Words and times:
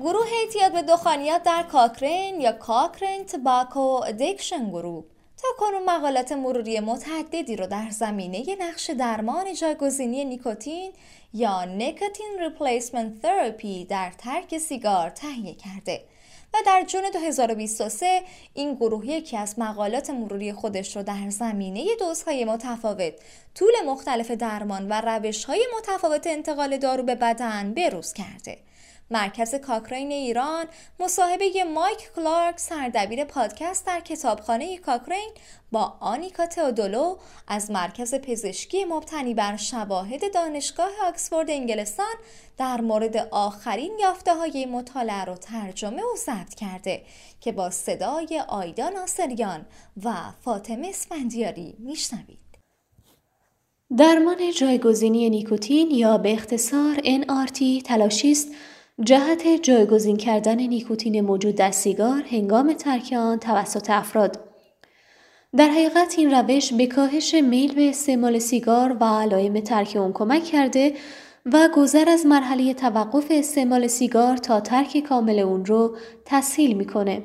گروه 0.00 0.26
اعتیاد 0.42 0.72
به 0.72 0.82
دخانیات 0.82 1.42
در 1.42 1.62
Cochrane 1.62 2.40
یا 2.40 2.52
Cochrane 2.52 3.24
Tobacco 3.24 3.80
Addiction 3.80 4.70
Group 4.70 5.04
تا 5.42 5.48
کنون 5.58 5.84
مقالات 5.84 6.32
مروری 6.32 6.80
متعددی 6.80 7.56
رو 7.56 7.66
در 7.66 7.90
زمینه 7.90 8.56
نقش 8.60 8.90
درمان 8.90 9.54
جایگزینی 9.54 10.24
نیکوتین 10.24 10.92
یا 11.34 11.64
nicotine 11.64 12.36
replacement 12.40 13.22
therapy 13.22 13.84
در 13.84 14.12
ترک 14.18 14.58
سیگار 14.58 15.10
تهیه 15.10 15.54
کرده 15.54 16.00
و 16.54 16.58
در 16.66 16.84
June 16.86 17.02
2023 17.12 18.22
این 18.54 18.74
گروه 18.74 19.06
یکی 19.06 19.36
از 19.36 19.58
مقالات 19.58 20.10
مروری 20.10 20.52
خودش 20.52 20.96
رو 20.96 21.02
در 21.02 21.30
زمینه 21.30 21.86
دوزهای 21.98 22.44
متفاوت، 22.44 23.14
طول 23.54 23.72
مختلف 23.86 24.30
درمان 24.30 24.88
و 24.88 25.00
روشهای 25.00 25.66
متفاوت 25.78 26.26
انتقال 26.26 26.76
دارو 26.76 27.02
به 27.02 27.14
بدن 27.14 27.74
بروز 27.74 28.12
کرده. 28.12 28.58
مرکز 29.12 29.54
کاکرین 29.54 30.12
ایران 30.12 30.66
مصاحبه 31.00 31.64
مایک 31.64 32.10
کلارک 32.16 32.60
سردبیر 32.60 33.24
پادکست 33.24 33.86
در 33.86 34.00
کتابخانه 34.00 34.78
کاکرین 34.78 35.30
با 35.72 35.96
آنیکا 36.00 36.46
تئودولو 36.46 37.16
از 37.48 37.70
مرکز 37.70 38.14
پزشکی 38.14 38.84
مبتنی 38.84 39.34
بر 39.34 39.56
شواهد 39.56 40.34
دانشگاه 40.34 40.90
آکسفورد 41.08 41.50
انگلستان 41.50 42.14
در 42.58 42.80
مورد 42.80 43.16
آخرین 43.30 43.98
یافته 44.00 44.34
های 44.34 44.66
مطالعه 44.66 45.24
رو 45.24 45.34
ترجمه 45.34 46.02
و 46.02 46.16
ضبط 46.16 46.54
کرده 46.54 47.02
که 47.40 47.52
با 47.52 47.70
صدای 47.70 48.42
آیدا 48.48 48.88
ناصریان 48.88 49.66
و 50.04 50.12
فاطمه 50.40 50.88
اسفندیاری 50.88 51.74
میشنوید. 51.78 52.38
درمان 53.98 54.50
جایگزینی 54.60 55.30
نیکوتین 55.30 55.90
یا 55.90 56.18
به 56.18 56.32
اختصار 56.32 56.96
NRT 56.96 57.82
تلاشی 57.84 58.32
است 58.32 58.48
جهت 59.04 59.62
جایگزین 59.62 60.16
کردن 60.16 60.54
نیکوتین 60.54 61.20
موجود 61.20 61.54
در 61.54 61.70
سیگار 61.70 62.22
هنگام 62.30 62.72
ترک 62.72 63.14
آن 63.18 63.38
توسط 63.38 63.90
افراد 63.90 64.40
در 65.56 65.68
حقیقت 65.68 66.14
این 66.18 66.30
روش 66.30 66.72
به 66.72 66.86
کاهش 66.86 67.34
میل 67.34 67.74
به 67.74 67.88
استعمال 67.88 68.38
سیگار 68.38 68.96
و 69.00 69.04
علائم 69.04 69.60
ترک 69.60 69.96
اون 69.96 70.12
کمک 70.12 70.44
کرده 70.44 70.94
و 71.52 71.68
گذر 71.74 72.08
از 72.08 72.26
مرحله 72.26 72.74
توقف 72.74 73.26
استعمال 73.30 73.86
سیگار 73.86 74.36
تا 74.36 74.60
ترک 74.60 74.98
کامل 74.98 75.38
اون 75.38 75.64
رو 75.64 75.96
تسهیل 76.24 76.76
می‌کنه. 76.76 77.22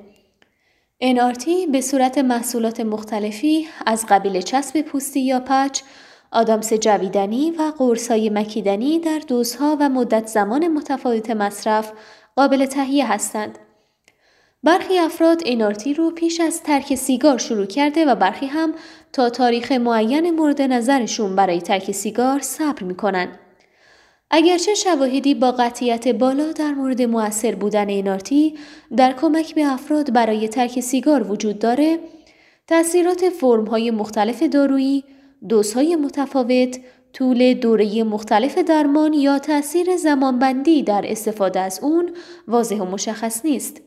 NRT 1.03 1.50
به 1.72 1.81
صورت 1.81 2.18
محصولات 2.18 2.80
مختلفی 2.80 3.68
از 3.86 4.06
قبیل 4.09 4.42
چسب 4.42 4.81
پوستی 4.81 5.22
یا 5.22 5.40
پچ 5.40 5.81
آدامس 6.36 6.73
جویدنی 6.73 7.52
و 7.52 7.72
قرصای 7.78 8.30
مکیدنی 8.30 9.00
در 9.00 9.19
دوزها 9.28 9.78
و 9.80 9.89
مدت 9.89 10.28
زمان 10.28 10.67
متفاوت 10.67 11.30
مصرف 11.30 11.91
قابل 12.36 12.66
تهیه 12.66 13.11
هستند. 13.11 13.59
برخی 14.63 14.97
افراد 14.97 15.41
انارتی 15.45 15.94
رو 15.94 16.11
پیش 16.11 16.39
از 16.39 16.63
ترک 16.63 16.95
سیگار 16.95 17.38
شروع 17.38 17.66
کرده 17.66 18.06
و 18.06 18.16
برخی 18.16 18.45
هم 18.45 18.73
تا 19.13 19.30
تاریخ 19.30 19.72
معین 19.72 20.31
مورد 20.31 20.61
نظرشون 20.61 21.36
برای 21.36 21.61
ترک 21.61 21.91
سیگار 21.91 22.39
صبر 22.39 22.83
می‌کنن. 22.83 23.28
اگرچه 24.31 24.73
شواهدی 24.73 25.36
با 25.36 25.52
قطعیت 25.52 26.08
بالا 26.08 26.52
در 26.52 26.72
مورد 26.72 27.02
موثر 27.02 27.56
بودن 27.56 27.86
انارتی 27.89 28.58
در 28.97 29.11
کمک 29.13 29.56
به 29.56 29.66
افراد 29.66 30.13
برای 30.13 30.47
ترک 30.47 30.80
سیگار 30.80 31.31
وجود 31.31 31.59
داره، 31.59 32.00
تاثیرات 32.67 33.30
فرمهای 33.30 33.91
مختلف 33.91 34.44
دارویی 34.44 35.03
دوزهای 35.50 35.95
متفاوت، 35.95 36.80
طول 37.14 37.53
دوره 37.53 38.03
مختلف 38.03 38.58
درمان 38.58 39.14
یا 39.14 39.39
تأثیر 39.39 39.97
زمانبندی 39.97 40.83
در 40.83 41.05
استفاده 41.08 41.59
از 41.59 41.79
اون 41.84 42.09
واضح 42.47 42.75
و 42.75 42.85
مشخص 42.85 43.46
نیست. 43.46 43.81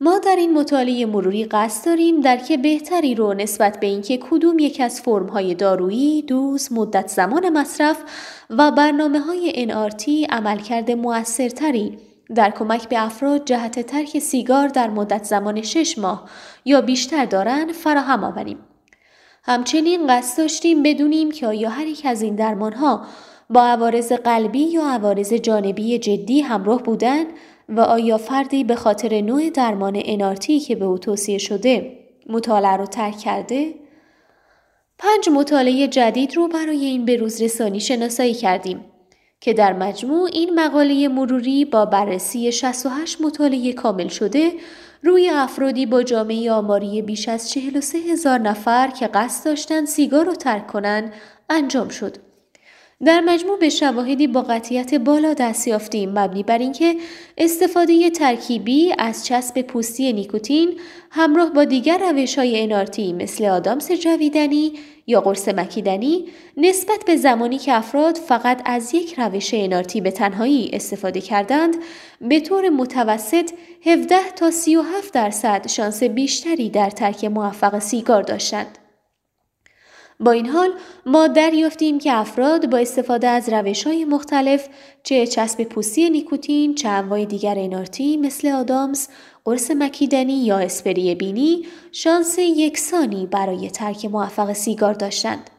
ما 0.00 0.18
در 0.18 0.36
این 0.36 0.58
مطالعه 0.58 1.06
مروری 1.06 1.44
قصد 1.44 1.86
داریم 1.86 2.20
درک 2.20 2.52
بهتری 2.52 3.14
رو 3.14 3.34
نسبت 3.34 3.80
به 3.80 3.86
اینکه 3.86 4.18
کدوم 4.18 4.58
یک 4.58 4.80
از 4.80 5.00
فرمهای 5.00 5.54
دارویی، 5.54 6.22
دوز، 6.22 6.72
مدت 6.72 7.08
زمان 7.08 7.48
مصرف 7.48 8.04
و 8.50 8.70
برنامه 8.70 9.20
های 9.20 9.66
NRT 9.68 10.30
عملکرد 10.30 10.90
موثرتری 10.90 11.98
در 12.34 12.50
کمک 12.50 12.88
به 12.88 13.04
افراد 13.04 13.44
جهت 13.44 13.80
ترک 13.80 14.18
سیگار 14.18 14.68
در 14.68 14.90
مدت 14.90 15.24
زمان 15.24 15.62
شش 15.62 15.98
ماه 15.98 16.28
یا 16.64 16.80
بیشتر 16.80 17.24
دارن 17.24 17.72
فراهم 17.72 18.24
آوریم. 18.24 18.58
همچنین 19.44 20.06
قصد 20.06 20.38
داشتیم 20.38 20.82
بدونیم 20.82 21.30
که 21.30 21.46
آیا 21.46 21.68
هر 21.68 21.86
یک 21.86 22.02
از 22.04 22.22
این 22.22 22.34
درمان 22.34 22.72
ها 22.72 23.06
با 23.50 23.62
عوارض 23.62 24.12
قلبی 24.12 24.58
یا 24.58 24.86
عوارض 24.86 25.32
جانبی 25.32 25.98
جدی 25.98 26.40
همراه 26.40 26.82
بودن 26.82 27.24
و 27.68 27.80
آیا 27.80 28.18
فردی 28.18 28.64
به 28.64 28.74
خاطر 28.74 29.20
نوع 29.20 29.50
درمان 29.50 30.02
انارتی 30.04 30.60
که 30.60 30.76
به 30.76 30.84
او 30.84 30.98
توصیه 30.98 31.38
شده 31.38 31.98
مطالعه 32.28 32.76
رو 32.76 32.86
ترک 32.86 33.18
کرده؟ 33.18 33.74
پنج 34.98 35.28
مطالعه 35.28 35.88
جدید 35.88 36.36
رو 36.36 36.48
برای 36.48 36.84
این 36.84 37.04
بروز 37.04 37.42
رسانی 37.42 37.80
شناسایی 37.80 38.34
کردیم 38.34 38.84
که 39.40 39.52
در 39.52 39.72
مجموع 39.72 40.30
این 40.32 40.60
مقاله 40.60 41.08
مروری 41.08 41.64
با 41.64 41.84
بررسی 41.84 42.52
68 42.52 43.20
مطالعه 43.20 43.72
کامل 43.72 44.08
شده 44.08 44.52
روی 45.04 45.28
افرادی 45.28 45.86
با 45.86 46.02
جامعه 46.02 46.52
آماری 46.52 47.02
بیش 47.02 47.28
از 47.28 47.50
43 47.50 47.98
هزار 47.98 48.38
نفر 48.38 48.88
که 48.88 49.06
قصد 49.06 49.44
داشتند 49.44 49.86
سیگار 49.86 50.26
رو 50.26 50.34
ترک 50.34 50.66
کنند 50.66 51.12
انجام 51.50 51.88
شد. 51.88 52.31
در 53.04 53.20
مجموع 53.20 53.58
به 53.58 53.68
شواهدی 53.68 54.26
با 54.26 54.42
قطیت 54.42 54.94
بالا 54.94 55.34
دست 55.34 55.68
یافتیم 55.68 56.18
مبنی 56.18 56.42
بر 56.42 56.58
اینکه 56.58 56.96
استفاده 57.38 58.10
ترکیبی 58.10 58.94
از 58.98 59.26
چسب 59.26 59.62
پوستی 59.62 60.12
نیکوتین 60.12 60.80
همراه 61.10 61.50
با 61.50 61.64
دیگر 61.64 61.98
روش 61.98 62.38
های 62.38 62.62
انارتی 62.62 63.12
مثل 63.12 63.44
آدامس 63.44 63.92
جویدنی 63.92 64.72
یا 65.06 65.20
قرص 65.20 65.48
مکیدنی 65.48 66.24
نسبت 66.56 67.04
به 67.06 67.16
زمانی 67.16 67.58
که 67.58 67.72
افراد 67.72 68.16
فقط 68.16 68.62
از 68.64 68.94
یک 68.94 69.18
روش 69.18 69.54
انارتی 69.54 70.00
به 70.00 70.10
تنهایی 70.10 70.70
استفاده 70.72 71.20
کردند 71.20 71.76
به 72.20 72.40
طور 72.40 72.68
متوسط 72.68 73.50
17 73.86 74.16
تا 74.36 74.50
37 74.50 75.14
درصد 75.14 75.68
شانس 75.68 76.02
بیشتری 76.02 76.70
در 76.70 76.90
ترک 76.90 77.24
موفق 77.24 77.78
سیگار 77.78 78.22
داشتند. 78.22 78.78
با 80.22 80.30
این 80.30 80.46
حال 80.46 80.70
ما 81.06 81.26
دریافتیم 81.26 81.98
که 81.98 82.12
افراد 82.12 82.70
با 82.70 82.78
استفاده 82.78 83.28
از 83.28 83.48
روش 83.48 83.86
های 83.86 84.04
مختلف 84.04 84.68
چه 85.02 85.26
چسب 85.26 85.64
پوستی 85.64 86.10
نیکوتین 86.10 86.74
چه 86.74 86.88
انواع 86.88 87.24
دیگر 87.24 87.54
انارتی 87.58 88.16
مثل 88.16 88.48
آدامز، 88.48 89.08
قرص 89.44 89.70
مکیدنی 89.70 90.44
یا 90.44 90.58
اسپری 90.58 91.14
بینی 91.14 91.66
شانس 91.92 92.38
یکسانی 92.38 93.26
برای 93.26 93.70
ترک 93.70 94.04
موفق 94.04 94.52
سیگار 94.52 94.94
داشتند. 94.94 95.50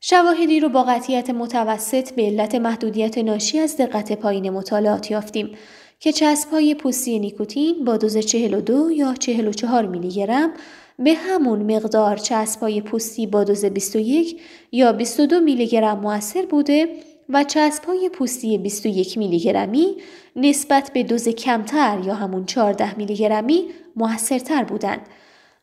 شواهدی 0.00 0.60
رو 0.60 0.68
با 0.68 0.82
قطعیت 0.82 1.30
متوسط 1.30 2.12
به 2.12 2.22
علت 2.22 2.54
محدودیت 2.54 3.18
ناشی 3.18 3.58
از 3.58 3.76
دقت 3.76 4.12
پایین 4.12 4.50
مطالعات 4.50 5.10
یافتیم 5.10 5.56
که 6.02 6.12
چسب 6.12 6.50
های 6.50 6.74
پوستی 6.74 7.18
نیکوتین 7.18 7.84
با 7.84 7.96
دوز 7.96 8.18
42 8.18 8.90
یا 8.90 9.14
44 9.14 9.86
میلی 9.86 10.08
گرم 10.08 10.52
به 10.98 11.14
همون 11.14 11.76
مقدار 11.76 12.16
چسبای 12.16 12.80
پوستی 12.80 13.26
با 13.26 13.44
دوز 13.44 13.64
21 13.64 14.40
یا 14.72 14.92
22 14.92 15.40
میلی 15.40 15.66
گرم 15.66 15.98
موثر 16.00 16.46
بوده 16.46 16.88
و 17.28 17.44
چسبای 17.44 18.08
پوستی 18.08 18.58
21 18.58 19.18
میلی 19.18 19.38
گرمی 19.38 19.96
نسبت 20.36 20.90
به 20.94 21.02
دوز 21.02 21.28
کمتر 21.28 21.98
یا 22.04 22.14
همون 22.14 22.46
14 22.46 22.94
میلی 22.94 23.14
گرمی 23.14 23.64
موثرتر 23.96 24.64
بودند. 24.64 25.00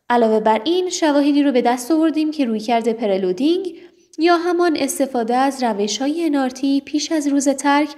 علاوه 0.10 0.40
بر 0.40 0.62
این 0.64 0.90
شواهدی 0.90 1.44
رو 1.44 1.52
به 1.52 1.62
دست 1.62 1.92
آوردیم 1.92 2.32
که 2.32 2.46
روی 2.46 2.60
کرده 2.60 2.94
پرلودینگ 2.94 3.76
یا 4.20 4.38
همان 4.38 4.78
استفاده 4.78 5.36
از 5.36 5.64
روش 5.64 5.98
های 5.98 6.26
انارتی 6.26 6.82
پیش 6.82 7.12
از 7.12 7.28
روز 7.28 7.50
ترک 7.50 7.90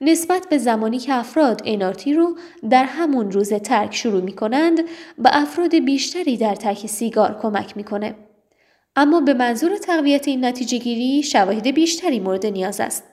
نسبت 0.00 0.46
به 0.50 0.58
زمانی 0.58 0.98
که 0.98 1.14
افراد 1.14 1.62
انارتی 1.64 2.14
رو 2.14 2.38
در 2.70 2.84
همون 2.84 3.30
روز 3.30 3.52
ترک 3.52 3.94
شروع 3.94 4.22
می 4.22 4.32
کنند 4.32 4.78
به 5.18 5.30
افراد 5.32 5.74
بیشتری 5.74 6.36
در 6.36 6.54
ترک 6.54 6.86
سیگار 6.86 7.38
کمک 7.42 7.76
می‌کنه. 7.76 8.14
اما 8.96 9.20
به 9.20 9.34
منظور 9.34 9.76
تقویت 9.76 10.28
این 10.28 10.44
نتیجه 10.44 10.78
گیری 10.78 11.22
شواهد 11.22 11.66
بیشتری 11.66 12.20
مورد 12.20 12.46
نیاز 12.46 12.80
است. 12.80 13.04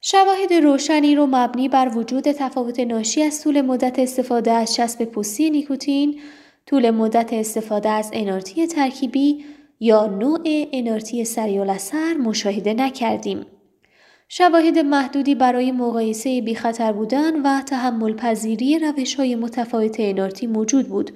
شواهد 0.00 0.52
روشنی 0.52 1.16
رو 1.16 1.26
مبنی 1.26 1.68
بر 1.68 1.90
وجود 1.94 2.24
تفاوت 2.24 2.80
ناشی 2.80 3.22
از 3.22 3.42
طول 3.42 3.60
مدت 3.60 3.98
استفاده 3.98 4.52
از 4.52 4.74
چسب 4.74 5.04
پوستی 5.04 5.50
نیکوتین، 5.50 6.20
طول 6.66 6.90
مدت 6.90 7.32
استفاده 7.32 7.88
از 7.88 8.10
انارتی 8.12 8.66
ترکیبی 8.66 9.44
یا 9.80 10.06
نوع 10.06 10.40
انارتی 10.72 11.24
سریال 11.24 11.78
مشاهده 12.24 12.74
نکردیم. 12.74 13.46
شواهد 14.36 14.78
محدودی 14.78 15.34
برای 15.34 15.72
مقایسه 15.72 16.40
بیخطر 16.40 16.92
بودن 16.92 17.42
و 17.42 17.62
تحمل 17.62 18.14
پذیری 18.14 18.78
روش 18.78 19.14
های 19.14 19.34
متفاوت 19.34 19.96
انارتی 19.98 20.46
موجود 20.46 20.88
بود. 20.88 21.10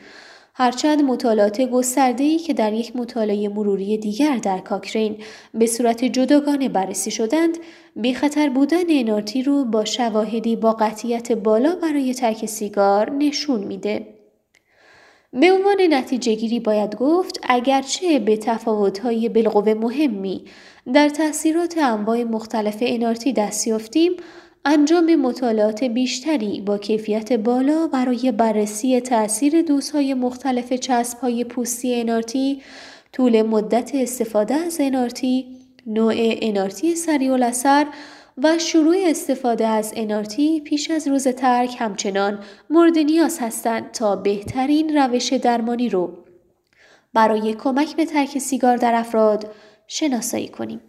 هرچند 0.54 1.02
مطالعات 1.02 1.60
گسترده‌ای 1.60 2.38
که 2.38 2.54
در 2.54 2.72
یک 2.72 2.96
مطالعه 2.96 3.48
مروری 3.48 3.98
دیگر 3.98 4.36
در 4.36 4.58
کاکرین 4.58 5.16
به 5.54 5.66
صورت 5.66 6.04
جداگانه 6.04 6.68
بررسی 6.68 7.10
شدند 7.10 7.58
بی 7.96 8.14
خطر 8.14 8.48
بودن 8.48 8.84
انارتی 8.88 9.42
رو 9.42 9.64
با 9.64 9.84
شواهدی 9.84 10.56
با 10.56 10.72
قطعیت 10.72 11.32
بالا 11.32 11.76
برای 11.82 12.14
ترک 12.14 12.46
سیگار 12.46 13.10
نشون 13.10 13.64
میده. 13.64 14.17
به 15.32 15.52
عنوان 15.52 15.76
نتیجه 15.90 16.34
گیری 16.34 16.60
باید 16.60 16.96
گفت 16.96 17.40
اگرچه 17.42 18.18
به 18.18 18.36
تفاوت‌های 18.36 19.28
بالقوه 19.28 19.74
مهمی 19.74 20.44
در 20.94 21.08
تاثیرات 21.08 21.78
انواع 21.78 22.22
مختلف 22.24 22.76
انارتی 22.80 23.32
دست 23.32 23.66
یافتیم 23.66 24.12
انجام 24.64 25.16
مطالعات 25.16 25.84
بیشتری 25.84 26.60
با 26.60 26.78
کیفیت 26.78 27.32
بالا 27.32 27.86
برای 27.86 28.32
بررسی 28.32 29.00
تأثیر 29.00 29.62
دوزهای 29.62 30.14
مختلف 30.14 30.72
چسبهای 30.72 31.44
پوستی 31.44 32.00
انارتی، 32.00 32.62
طول 33.12 33.42
مدت 33.42 33.90
استفاده 33.94 34.54
از 34.54 34.76
انارتی، 34.80 35.46
نوع 35.86 36.14
انارتی 36.16 36.94
سریع 36.94 37.32
اثر 37.32 37.86
و 38.42 38.58
شروع 38.58 38.96
استفاده 39.06 39.66
از 39.66 39.92
انارتی 39.96 40.60
پیش 40.60 40.90
از 40.90 41.08
روز 41.08 41.28
ترک 41.28 41.76
همچنان 41.78 42.44
مورد 42.70 42.98
نیاز 42.98 43.38
هستند 43.40 43.92
تا 43.92 44.16
بهترین 44.16 44.96
روش 44.96 45.32
درمانی 45.32 45.88
رو 45.88 46.24
برای 47.14 47.54
کمک 47.54 47.96
به 47.96 48.04
ترک 48.04 48.38
سیگار 48.38 48.76
در 48.76 48.94
افراد 48.94 49.54
شناسایی 49.86 50.48
کنیم. 50.48 50.80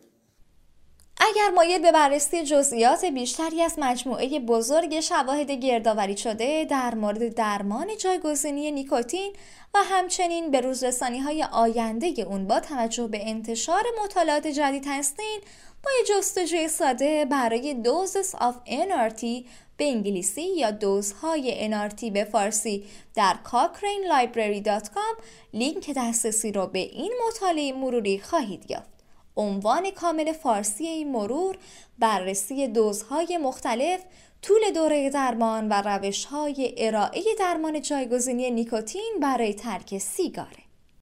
اگر 1.22 1.50
مایل 1.56 1.82
به 1.82 1.92
بررسی 1.92 2.44
جزئیات 2.44 3.06
بیشتری 3.06 3.62
از 3.62 3.76
مجموعه 3.78 4.40
بزرگ 4.40 5.00
شواهد 5.00 5.52
گردآوری 5.52 6.18
شده 6.18 6.66
در 6.70 6.96
مورد 6.96 7.36
درمان 7.36 7.88
جایگزینی 7.98 8.72
نیکوتین 8.72 9.34
و 9.74 9.78
همچنین 9.84 10.52
به 10.52 10.62
روزرسانی 10.62 11.20
های 11.20 11.44
آینده 11.52 12.08
اون 12.28 12.48
با 12.48 12.60
توجه 12.60 13.08
به 13.08 13.30
انتشار 13.30 13.84
مطالعات 14.04 14.48
جدید 14.48 14.86
هستین 14.88 15.40
با 15.84 15.92
یه 16.00 16.06
جستجوی 16.06 16.68
ساده 16.68 17.26
برای 17.26 17.74
دوزس 17.74 18.36
آف 18.36 18.56
انارتی 18.66 19.46
به 19.78 19.86
انگلیسی 19.86 20.42
یا 20.42 20.72
دوزهای 20.72 21.66
انارتی 21.66 22.12
به 22.12 22.24
فارسی 22.24 22.84
در 23.16 23.36
cochranelibrary.com 23.46 25.24
لینک 25.54 25.94
دسترسی 25.98 26.52
رو 26.52 26.68
به 26.68 26.80
این 26.80 27.14
مطالعه 27.28 27.74
مروری 27.74 28.20
خواهید 28.20 28.72
یافت. 28.72 28.90
عنوان 29.38 29.92
کامل 29.92 30.32
فارسی 30.34 30.88
این 30.88 31.12
مرور 31.12 31.58
بررسی 32.00 32.68
دوزهای 32.68 33.38
مختلف 33.38 34.00
طول 34.42 34.72
دوره 34.76 35.10
درمان 35.10 35.70
و 35.70 35.74
روشهای 35.74 36.74
ارائه 36.78 37.24
درمان 37.40 37.82
جایگزینی 37.82 38.52
نیکوتین 38.52 39.18
برای 39.22 39.54
ترک 39.54 39.98
سیگاره 39.98 40.69